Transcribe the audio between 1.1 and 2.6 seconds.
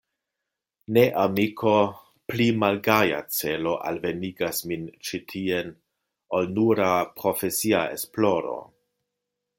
amiko, pli